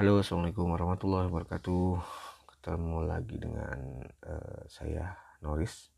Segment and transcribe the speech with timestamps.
[0.00, 2.00] Halo, assalamualaikum warahmatullahi wabarakatuh.
[2.48, 5.12] Ketemu lagi dengan uh, saya
[5.44, 5.92] Noris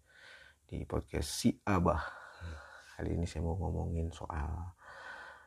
[0.66, 2.02] di podcast Si Abah.
[2.98, 4.74] Kali ini saya mau ngomongin soal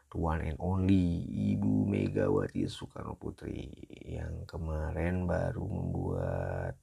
[0.08, 3.76] the one and only Ibu Megawati Soekarno Putri
[4.08, 6.80] yang kemarin baru membuat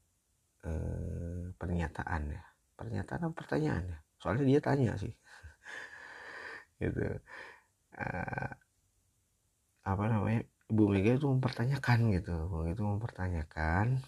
[0.68, 2.44] uh, pernyataan ya.
[2.76, 3.98] Pernyataan apa pertanyaan ya?
[4.20, 5.16] Soalnya dia tanya sih.
[6.84, 7.16] gitu.
[7.96, 8.50] Uh,
[9.88, 10.51] apa namanya?
[10.72, 12.32] Ibu Mega itu mempertanyakan gitu.
[12.32, 14.00] Ibu itu mempertanyakan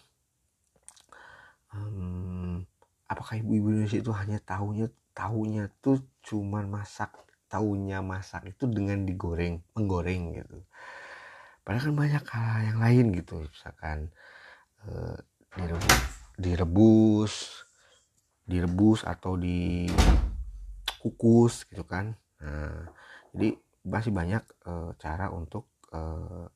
[1.77, 2.65] um,
[3.05, 7.13] apakah ibu-ibu Indonesia itu hanya tahunya tahunya tuh cuman masak
[7.53, 10.65] tahunya masak itu dengan digoreng menggoreng gitu?
[11.69, 14.09] Padahal kan banyak hal yang lain gitu misalkan
[14.89, 15.21] uh,
[15.53, 16.01] direbus
[16.41, 17.35] direbus
[18.49, 20.09] direbus atau dikukus
[21.69, 22.17] gitu kan.
[22.41, 22.89] Nah
[23.37, 23.53] jadi
[23.85, 26.51] masih banyak uh, cara untuk uh,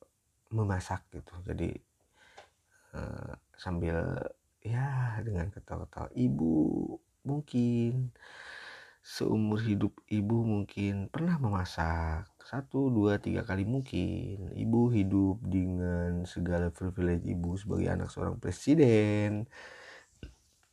[0.51, 1.33] memasak gitu.
[1.47, 1.71] Jadi
[2.93, 4.19] uh, sambil
[4.59, 8.11] ya dengan ketawa-ketawa ibu mungkin
[8.99, 12.27] seumur hidup ibu mungkin pernah memasak.
[12.43, 14.51] Satu dua tiga kali mungkin.
[14.53, 19.47] Ibu hidup dengan segala privilege ibu sebagai anak seorang presiden.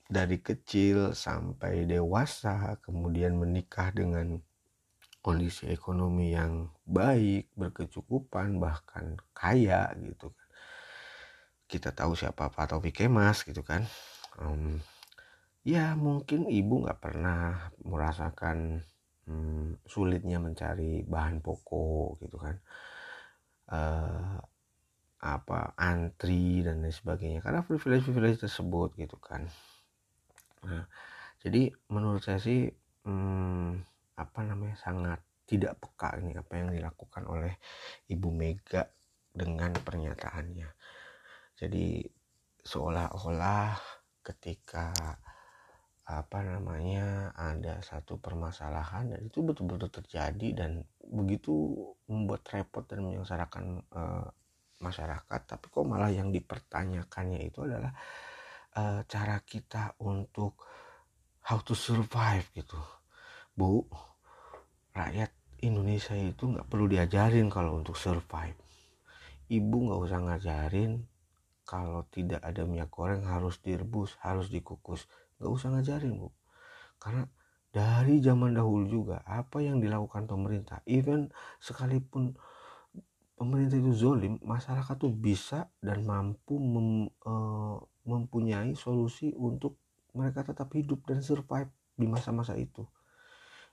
[0.07, 4.39] Dari kecil sampai dewasa kemudian menikah dengan
[5.27, 10.49] kondisi ekonomi yang baik, berkecukupan, bahkan kaya gitu kan.
[11.67, 13.83] Kita tahu siapa Pak Taufik Kemas gitu kan.
[14.39, 14.79] Um,
[15.67, 18.87] ya mungkin ibu nggak pernah merasakan
[19.27, 22.63] um, sulitnya mencari bahan pokok gitu kan.
[23.67, 24.39] Uh,
[25.19, 29.51] apa antri dan lain sebagainya karena privilege-privilege tersebut gitu kan.
[30.63, 30.87] Nah,
[31.43, 32.71] jadi menurut saya sih
[33.03, 37.55] hmm, apa namanya sangat tidak peka ini apa yang dilakukan oleh
[38.11, 38.83] Ibu Mega
[39.31, 40.69] dengan pernyataannya.
[41.57, 42.03] Jadi
[42.67, 43.79] seolah-olah
[44.27, 44.91] ketika
[46.07, 50.71] apa namanya ada satu permasalahan dan itu betul-betul terjadi dan
[51.03, 51.75] begitu
[52.07, 54.03] membuat repot dan menyengsarakan e,
[54.79, 57.91] masyarakat tapi kok malah yang dipertanyakannya itu adalah
[58.71, 60.63] e, cara kita untuk
[61.43, 62.79] how to survive gitu
[63.57, 63.89] bu
[64.93, 65.33] rakyat
[65.65, 68.61] Indonesia itu nggak perlu diajarin kalau untuk survive.
[69.49, 71.01] Ibu nggak usah ngajarin
[71.65, 75.09] kalau tidak ada minyak goreng harus direbus harus dikukus.
[75.41, 76.29] Nggak usah ngajarin bu.
[77.01, 77.25] Karena
[77.73, 81.29] dari zaman dahulu juga apa yang dilakukan pemerintah even
[81.61, 82.33] sekalipun
[83.37, 87.35] pemerintah itu zolim masyarakat tuh bisa dan mampu mem, e,
[88.09, 89.77] mempunyai solusi untuk
[90.17, 92.89] mereka tetap hidup dan survive di masa-masa itu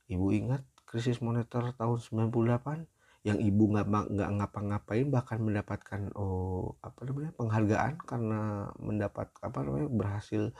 [0.09, 1.97] ibu ingat krisis moneter tahun
[2.29, 2.85] 98
[3.23, 9.87] yang ibu nggak nggak ngapa-ngapain bahkan mendapatkan oh apa namanya penghargaan karena mendapat apa namanya
[9.87, 10.51] berhasil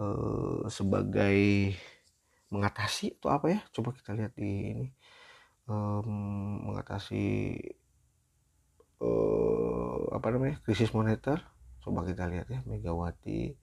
[0.00, 1.76] uh, sebagai
[2.52, 3.60] mengatasi atau apa ya?
[3.72, 4.86] Coba kita lihat di ini.
[5.64, 7.56] Um, mengatasi
[9.00, 11.40] uh, apa namanya krisis moneter.
[11.82, 13.56] Coba kita lihat ya Megawati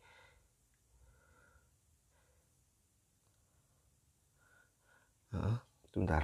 [5.90, 6.24] sebentar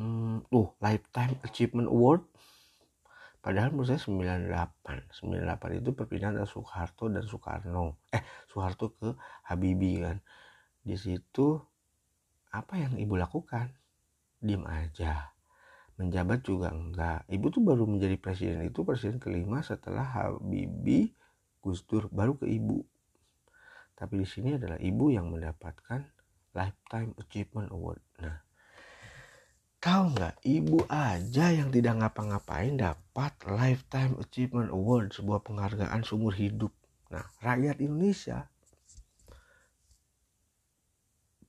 [0.00, 2.22] hmm, uh lifetime achievement award.
[3.40, 8.02] Padahal menurut saya 98 98 itu perpindahan dari Soeharto dan Soekarno.
[8.10, 9.14] Eh Soeharto ke
[9.46, 10.18] Habibie kan.
[10.82, 11.54] Di situ
[12.50, 13.70] apa yang ibu lakukan?
[14.42, 15.30] Diam aja.
[15.96, 17.22] Menjabat juga enggak.
[17.30, 21.14] Ibu tuh baru menjadi presiden itu presiden kelima setelah Habibie
[21.62, 22.82] Gus Dur baru ke ibu.
[23.94, 26.15] Tapi di sini adalah ibu yang mendapatkan
[26.56, 28.00] Lifetime Achievement Award.
[28.24, 28.40] Nah,
[29.76, 36.72] tahu nggak ibu aja yang tidak ngapa-ngapain dapat Lifetime Achievement Award, sebuah penghargaan seumur hidup.
[37.12, 38.48] Nah, rakyat Indonesia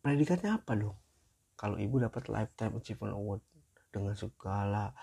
[0.04, 0.98] predikatnya apa dong?
[1.58, 3.42] Kalau ibu dapat Lifetime Achievement Award
[3.90, 4.94] dengan segala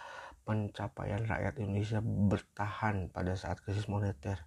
[0.45, 4.45] pencapaian rakyat Indonesia bertahan pada saat krisis moneter.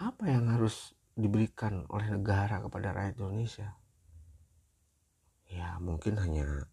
[0.00, 3.68] Apa yang harus diberikan oleh negara kepada rakyat Indonesia.
[5.52, 6.64] Ya mungkin hanya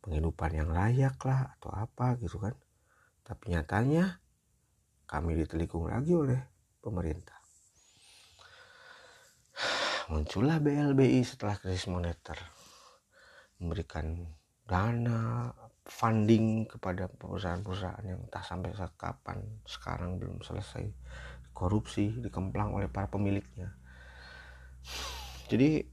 [0.00, 2.56] penghidupan yang layak lah atau apa gitu kan.
[3.20, 4.24] Tapi nyatanya
[5.04, 6.40] kami ditelikung lagi oleh
[6.80, 7.36] pemerintah.
[10.10, 12.34] Muncullah BLBI setelah krisis moneter.
[13.60, 14.24] Memberikan
[14.64, 15.52] dana
[15.84, 20.86] funding kepada perusahaan-perusahaan yang tak sampai saat kapan sekarang belum selesai
[21.60, 23.76] korupsi dikemplang oleh para pemiliknya.
[25.52, 25.84] Jadi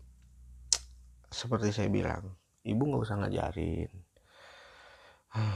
[1.28, 2.32] seperti saya bilang
[2.64, 3.92] ibu nggak usah ngajarin.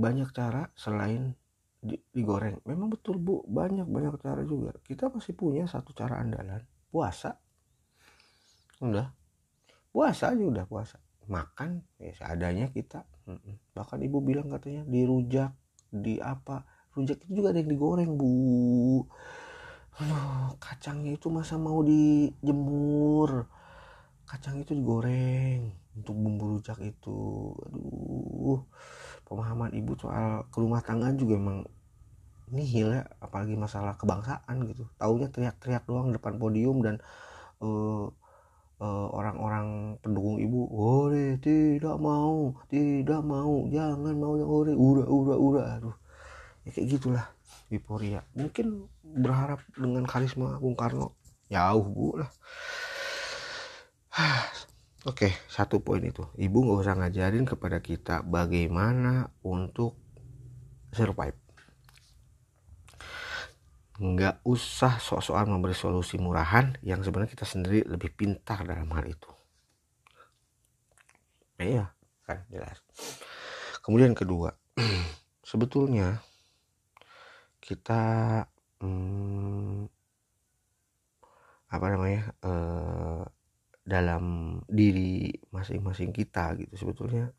[0.00, 1.36] Banyak cara selain
[2.12, 2.60] digoreng.
[2.64, 3.42] Memang betul bu.
[3.48, 4.76] Banyak banyak cara juga.
[4.84, 6.62] Kita masih punya satu cara andalan.
[6.92, 7.34] Puasa.
[8.84, 9.10] Udah.
[9.90, 11.02] Puasa aja udah puasa.
[11.26, 13.02] Makan ya seadanya kita.
[13.74, 15.50] Bahkan ibu bilang katanya dirujak
[15.90, 16.62] di apa
[16.96, 19.06] rujak itu juga ada yang digoreng bu.
[20.56, 23.44] Kacangnya itu masa mau dijemur?
[24.24, 27.52] Kacang itu digoreng untuk bumbu rujak itu.
[27.68, 28.64] Aduh
[29.30, 31.62] pemahaman ibu soal rumah tangga juga emang
[32.50, 34.90] nihil ya apalagi masalah kebangsaan gitu.
[34.98, 36.98] Taunya teriak-teriak doang depan podium dan
[37.62, 38.10] uh,
[38.82, 45.34] uh, orang-orang pendukung ibu ore tidak mau tidak mau jangan mau yang ore ura ura
[45.38, 45.62] ura.
[45.78, 45.96] Aduh
[46.66, 47.26] ya kayak gitulah
[47.70, 51.16] euforia mungkin berharap dengan karisma Bung Karno
[51.50, 52.30] jauh bu lah
[55.08, 56.20] Oke, satu poin itu.
[56.36, 59.96] Ibu nggak usah ngajarin kepada kita bagaimana untuk
[60.92, 61.40] survive.
[63.96, 69.30] Nggak usah sok-sokan memberi solusi murahan yang sebenarnya kita sendiri lebih pintar dalam hal itu.
[71.56, 71.96] Iya,
[72.28, 72.84] kan jelas.
[73.80, 74.52] Kemudian kedua,
[75.50, 76.20] sebetulnya
[77.70, 78.02] kita
[78.82, 79.86] hmm,
[81.70, 82.22] apa namanya?
[82.42, 83.22] Eh,
[83.90, 84.24] dalam
[84.70, 87.32] diri masing-masing kita gitu sebetulnya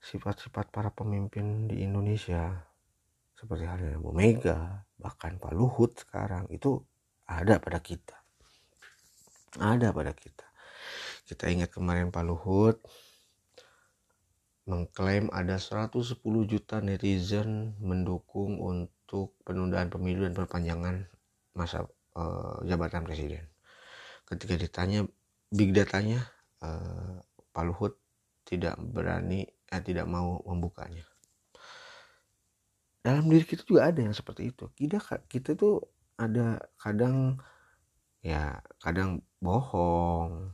[0.00, 2.62] sifat-sifat para pemimpin di Indonesia
[3.34, 6.78] seperti halnya Bu Mega bahkan Pak Luhut sekarang itu
[7.26, 8.16] ada pada kita
[9.58, 10.46] ada pada kita
[11.26, 12.78] kita ingat kemarin Pak Luhut
[14.68, 21.08] mengklaim ada 110 juta netizen mendukung untuk penundaan pemilu dan perpanjangan
[21.56, 23.48] masa uh, jabatan presiden.
[24.28, 25.08] Ketika ditanya
[25.50, 26.22] big datanya
[26.62, 27.18] uh,
[27.50, 27.98] Pak Luhut
[28.46, 31.06] tidak berani eh, tidak mau membukanya.
[33.00, 34.68] Dalam diri kita juga ada yang seperti itu.
[34.76, 35.80] Kita kita tuh
[36.20, 37.40] ada kadang
[38.20, 40.52] ya kadang bohong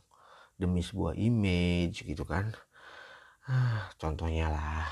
[0.54, 2.54] demi sebuah image gitu kan
[4.02, 4.86] contohnya lah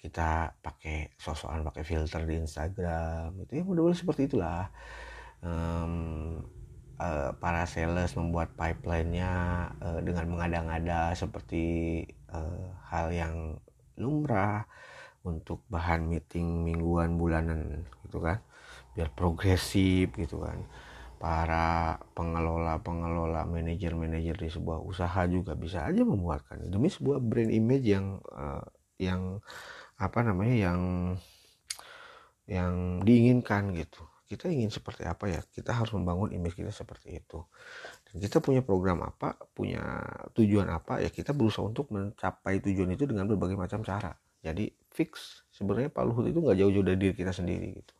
[0.00, 4.72] kita pakai sosokan pakai filter di Instagram itu ya mudah-mudahan seperti itulah.
[5.40, 6.40] Um,
[6.96, 9.32] uh, para sales membuat pipeline-nya
[9.80, 13.60] uh, dengan mengada-ngada seperti uh, hal yang
[14.00, 14.64] lumrah
[15.20, 18.40] untuk bahan meeting mingguan bulanan gitu kan.
[18.96, 20.64] Biar progresif gitu kan
[21.20, 28.24] para pengelola-pengelola manajer-manajer di sebuah usaha juga bisa aja membuatkan demi sebuah brand image yang
[28.32, 28.64] uh,
[28.96, 29.44] yang
[30.00, 30.80] apa namanya yang
[32.48, 34.00] yang diinginkan gitu.
[34.24, 35.44] Kita ingin seperti apa ya?
[35.44, 37.44] Kita harus membangun image kita seperti itu.
[38.08, 40.00] Dan kita punya program apa punya
[40.32, 44.16] tujuan apa ya kita berusaha untuk mencapai tujuan itu dengan berbagai macam cara.
[44.40, 47.99] Jadi fix sebenarnya Pak Luhut itu nggak jauh-jauh dari diri kita sendiri gitu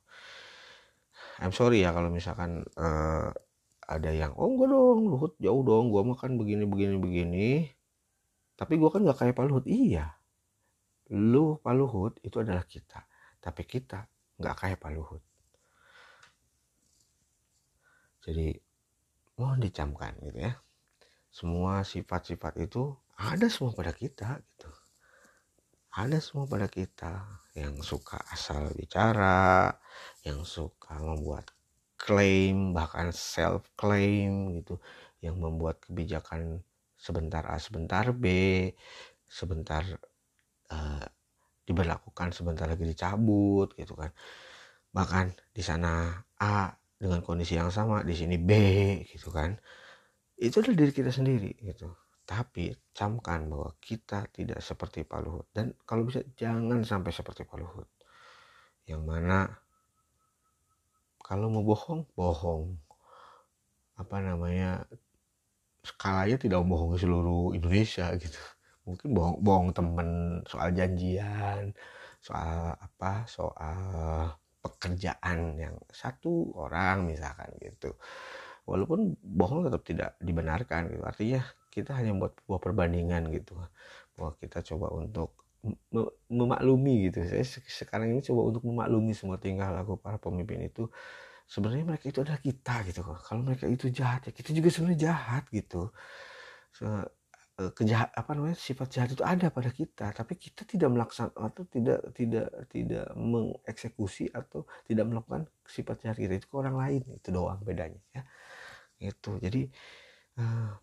[1.39, 3.31] I'm sorry ya kalau misalkan uh,
[3.87, 7.49] ada yang oh enggak dong Luhut jauh dong gua makan begini begini begini.
[8.59, 9.65] Tapi gua kan nggak kayak Pak Luhut.
[9.71, 10.19] Iya.
[11.15, 13.07] Lu Pak Luhut itu adalah kita.
[13.39, 14.11] Tapi kita
[14.43, 15.23] nggak kayak Pak Luhut.
[18.21, 18.53] Jadi
[19.39, 20.53] mohon dicamkan gitu ya.
[21.31, 24.80] Semua sifat-sifat itu ada semua pada kita gitu
[25.91, 27.27] ada semua pada kita
[27.59, 29.75] yang suka asal bicara
[30.23, 31.51] yang suka membuat
[31.99, 34.79] klaim bahkan self claim gitu
[35.19, 36.63] yang membuat kebijakan
[36.95, 38.27] sebentar A sebentar B
[39.27, 39.83] sebentar
[40.71, 41.07] uh,
[41.67, 44.15] diberlakukan sebentar lagi dicabut gitu kan.
[44.95, 48.51] Bahkan di sana A dengan kondisi yang sama di sini B
[49.11, 49.59] gitu kan.
[50.39, 55.51] Itu adalah diri kita sendiri gitu tapi camkan bahwa kita tidak seperti Pak Luhut.
[55.51, 57.91] Dan kalau bisa jangan sampai seperti Pak Luhut.
[58.87, 59.51] Yang mana
[61.19, 62.79] kalau mau bohong bohong.
[63.99, 64.87] Apa namanya
[65.83, 68.39] skalanya tidak membohongi seluruh Indonesia gitu.
[68.87, 70.11] Mungkin bohong bohong temen
[70.47, 71.75] soal janjian
[72.23, 74.31] soal apa soal
[74.63, 77.91] pekerjaan yang satu orang misalkan gitu.
[78.71, 81.03] Walaupun bohong tetap tidak dibenarkan gitu.
[81.03, 83.55] Artinya kita hanya buat sebuah perbandingan gitu.
[84.19, 85.33] Bahwa kita coba untuk
[86.33, 87.25] memaklumi gitu.
[87.29, 90.89] Saya sekarang ini coba untuk memaklumi semua tingkah laku para pemimpin itu
[91.51, 95.45] sebenarnya mereka itu adalah kita gitu kalau mereka itu jahat ya kita juga sebenarnya jahat
[95.51, 95.91] gitu.
[97.61, 101.63] Eh, kejahat apa namanya sifat jahat itu ada pada kita tapi kita tidak melaksanakan atau
[101.69, 106.33] tidak tidak tidak mengeksekusi atau tidak melakukan sifat jahat kita.
[106.41, 108.23] Itu ke orang lain itu doang bedanya ya.
[108.97, 109.69] Itu jadi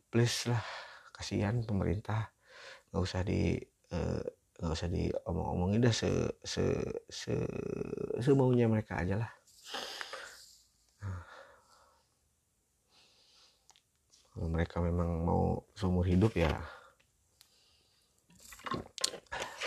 [0.10, 0.64] please lah
[1.14, 2.30] kasihan pemerintah.
[2.90, 3.58] Nggak usah di
[3.92, 4.24] uh,
[4.58, 6.10] nggak usah diomong-omongin dah se
[6.42, 6.66] se
[7.10, 7.34] se
[8.22, 9.32] semaunya mereka aja lah.
[14.34, 16.54] Kalau mereka memang mau seumur hidup ya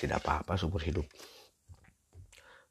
[0.01, 1.05] tidak apa-apa seumur hidup.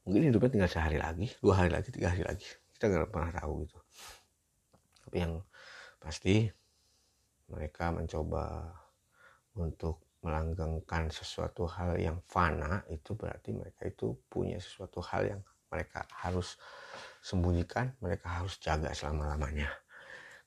[0.03, 2.47] Mungkin hidupnya tinggal sehari lagi dua hari lagi tiga hari lagi.
[2.73, 3.77] Kita nggak pernah tahu gitu.
[5.05, 5.33] Tapi yang
[6.01, 6.49] pasti
[7.49, 8.69] mereka mencoba
[9.57, 16.03] untuk melanggengkan sesuatu hal yang fana itu berarti mereka itu punya sesuatu hal yang mereka
[16.11, 16.57] harus
[17.21, 19.69] sembunyikan, mereka harus jaga selama-lamanya.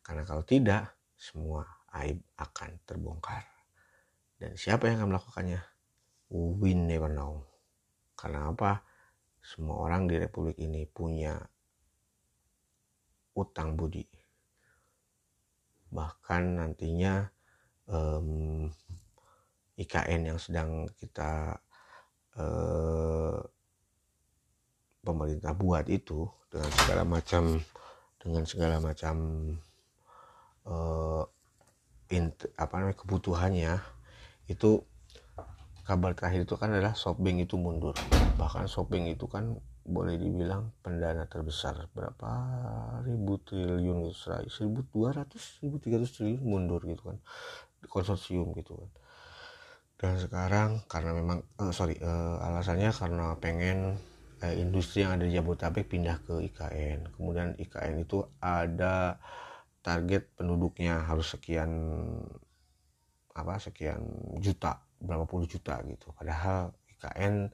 [0.02, 1.62] Karena kalau tidak, semua
[2.02, 3.47] aib akan terbongkar.
[4.35, 5.61] Dan siapa yang akan melakukannya?
[6.32, 7.47] We never know.
[8.18, 8.82] Karena apa?
[9.38, 11.38] Semua orang di republik ini punya
[13.38, 14.21] utang budi.
[15.92, 17.28] Bahkan nantinya
[17.87, 18.66] um,
[19.76, 21.61] IKN yang sedang kita
[22.37, 23.38] eh,
[25.02, 27.44] pemerintah buat itu dengan segala macam
[28.20, 29.16] dengan segala macam
[30.68, 31.22] eh,
[32.12, 33.72] int, apa namanya kebutuhannya
[34.46, 34.84] itu
[35.82, 37.96] kabar terakhir itu kan adalah shopping itu mundur.
[38.38, 42.30] Bahkan shopping itu kan boleh dibilang pendana terbesar berapa?
[43.02, 44.86] Ribu triliun gitu seribu
[45.82, 47.18] tiga ratus triliun mundur gitu kan.
[47.86, 48.90] Konsorsium gitu kan.
[49.98, 53.94] Dan sekarang karena memang uh, sorry uh, alasannya karena pengen
[54.42, 59.22] uh, industri yang ada di Jabodetabek pindah ke IKN kemudian IKN itu ada
[59.82, 61.70] target penduduknya harus sekian
[63.34, 64.02] apa sekian
[64.38, 66.14] juta berapa puluh juta gitu.
[66.14, 67.50] Padahal IKN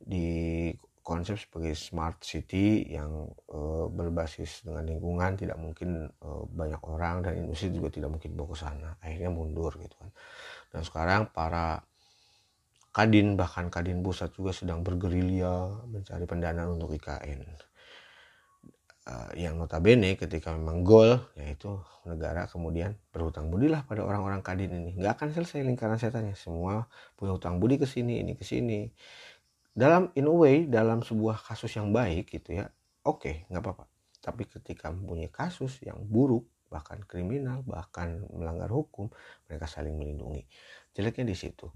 [0.00, 7.24] di konsep sebagai smart city yang uh, berbasis dengan lingkungan tidak mungkin uh, banyak orang
[7.24, 10.10] dan industri juga tidak mungkin bawa ke sana akhirnya mundur gitu kan.
[10.70, 11.82] Dan sekarang para
[12.90, 17.42] kadin bahkan kadin pusat juga sedang bergerilya mencari pendanaan untuk IKN
[19.06, 24.72] uh, yang notabene ketika memang gol yaitu negara kemudian berhutang budi lah pada orang-orang kadin
[24.72, 24.96] ini.
[24.96, 26.34] Nggak akan selesai lingkaran setannya.
[26.36, 26.84] Semua
[27.16, 28.90] punya hutang budi ke sini ini ke sini
[29.72, 32.66] dalam in a way dalam sebuah kasus yang baik gitu ya
[33.06, 33.84] oke okay, nggak apa-apa
[34.20, 39.10] tapi ketika mempunyai kasus yang buruk bahkan kriminal, bahkan melanggar hukum,
[39.50, 40.46] mereka saling melindungi.
[40.94, 41.66] Jeleknya di situ.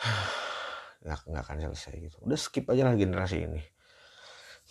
[1.04, 2.16] nggak, nggak akan selesai gitu.
[2.24, 3.60] Udah skip aja lah generasi ini.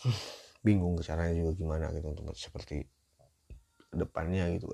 [0.66, 2.82] Bingung caranya juga gimana gitu untuk seperti
[3.94, 4.74] depannya gitu.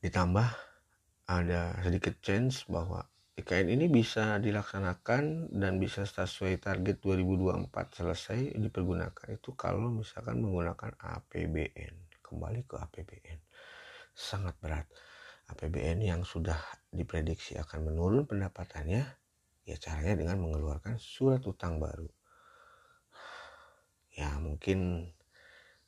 [0.00, 0.48] Ditambah
[1.28, 3.04] ada sedikit change bahwa
[3.38, 10.98] IKN ini bisa dilaksanakan dan bisa sesuai target 2024 selesai dipergunakan itu kalau misalkan menggunakan
[10.98, 13.38] APBN kembali ke APBN
[14.10, 14.90] sangat berat.
[15.54, 16.58] APBN yang sudah
[16.90, 19.06] diprediksi akan menurun pendapatannya
[19.64, 22.10] ya caranya dengan mengeluarkan surat utang baru.
[24.18, 25.06] Ya mungkin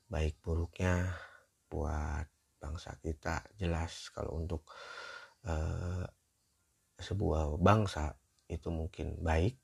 [0.06, 1.18] baik buruknya
[1.66, 2.30] buat
[2.62, 4.70] bangsa kita jelas kalau untuk
[5.50, 6.06] uh,
[7.00, 8.14] sebuah bangsa
[8.50, 9.56] itu mungkin baik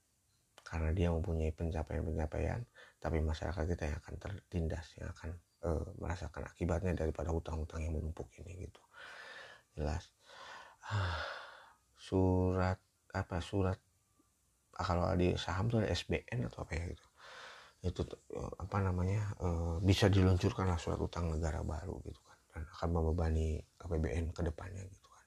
[0.66, 2.60] karena dia mempunyai pencapaian-pencapaian
[2.98, 5.30] tapi masyarakat kita yang akan tertindas yang akan
[5.62, 8.82] uh, merasakan akibatnya daripada hutang-hutang yang menumpuk ini gitu.
[9.78, 10.10] Jelas.
[12.06, 12.78] Surat
[13.16, 13.80] apa surat
[14.76, 17.06] kalau di saham tuh ada SBN atau apa ya gitu.
[17.82, 18.00] Itu
[18.36, 22.38] uh, apa namanya uh, bisa diluncurkan lah surat utang negara baru gitu kan.
[22.52, 25.26] Dan akan membebani APBN ke depannya gitu kan.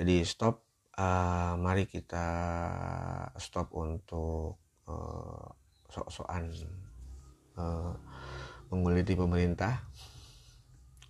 [0.00, 2.26] Jadi stop uh, mari kita
[3.38, 4.58] stop untuk
[4.88, 5.46] uh,
[5.88, 6.52] sok-sokan
[7.56, 7.94] uh,
[8.72, 9.84] menguliti pemerintah.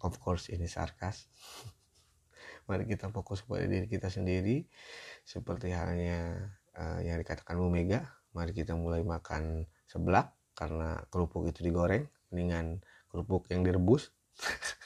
[0.03, 1.31] Of course ini sarkas.
[2.67, 4.67] Mari kita fokus pada diri kita sendiri.
[5.23, 11.65] Seperti halnya uh, yang dikatakan Bu Mega mari kita mulai makan seblak karena kerupuk itu
[11.65, 12.81] digoreng mendingan
[13.13, 14.13] kerupuk yang direbus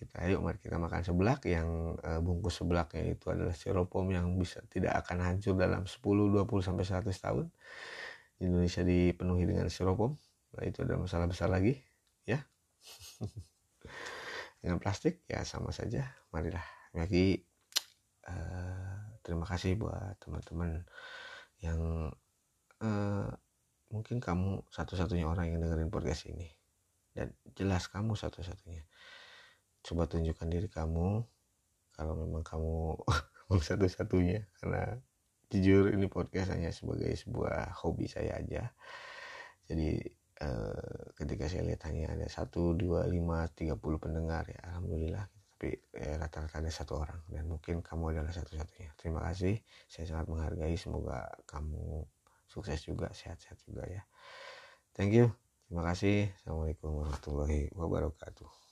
[0.00, 0.24] kita.
[0.24, 4.96] Ayo mari kita makan seblak yang uh, bungkus seblaknya itu adalah styrofoam yang bisa tidak
[5.04, 7.46] akan hancur dalam 10 20 sampai 100 tahun.
[8.40, 10.16] Indonesia dipenuhi dengan styrofoam
[10.50, 11.76] nah itu ada masalah besar lagi
[12.24, 12.40] ya.
[14.60, 16.04] Dengan plastik ya sama saja.
[16.34, 16.64] Marilah.
[16.96, 17.38] Lagi
[18.26, 20.82] uh, terima kasih buat teman-teman
[21.62, 22.10] yang
[22.82, 23.30] uh,
[23.94, 26.50] mungkin kamu satu-satunya orang yang dengerin podcast ini.
[27.14, 28.82] Dan jelas kamu satu-satunya
[29.80, 31.24] coba tunjukkan diri kamu
[31.96, 32.96] kalau memang kamu
[33.52, 34.48] mau satu-satunya.
[34.56, 34.96] Karena
[35.50, 38.72] jujur ini podcast hanya sebagai sebuah hobi saya aja.
[39.68, 40.00] Jadi
[40.40, 45.28] eh, ketika saya lihat hanya ada satu dua lima tiga puluh pendengar ya alhamdulillah.
[45.60, 47.20] Tapi ya, rata-rata ada satu orang.
[47.28, 48.96] Dan mungkin kamu adalah satu-satunya.
[48.96, 49.60] Terima kasih.
[49.92, 50.72] Saya sangat menghargai.
[50.80, 52.08] Semoga kamu
[52.48, 54.00] sukses juga sehat-sehat juga ya.
[54.96, 55.28] Thank you.
[55.68, 56.32] Terima kasih.
[56.40, 58.69] Assalamualaikum warahmatullahi wabarakatuh